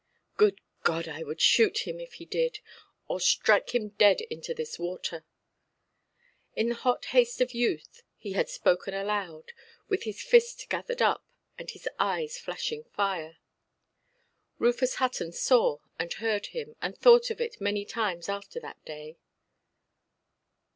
"Good 0.35 0.61
God! 0.81 1.07
I 1.07 1.21
would 1.21 1.39
shoot 1.39 1.85
him 1.87 1.99
if 1.99 2.13
he 2.13 2.25
did; 2.25 2.59
or 3.07 3.19
strike 3.19 3.75
him 3.75 3.89
dead 3.89 4.21
into 4.31 4.51
this 4.55 4.79
water". 4.79 5.25
In 6.55 6.69
the 6.69 6.73
hot 6.73 7.05
haste 7.13 7.39
of 7.39 7.53
youth 7.53 8.01
he 8.17 8.31
had 8.31 8.49
spoken 8.49 8.95
aloud, 8.95 9.51
with 9.89 10.01
his 10.05 10.23
fist 10.23 10.65
gathered 10.69 11.03
up, 11.03 11.23
and 11.55 11.69
his 11.69 11.87
eyes 11.99 12.39
flashing 12.39 12.83
fire. 12.85 13.37
Rufus 14.57 14.95
Hutton 14.95 15.31
saw 15.31 15.77
and 15.99 16.11
heard 16.13 16.47
him, 16.47 16.75
and 16.81 16.97
thought 16.97 17.29
of 17.29 17.39
it 17.39 17.61
many 17.61 17.85
times 17.85 18.27
after 18.27 18.59
that 18.59 18.83
day. 18.83 19.17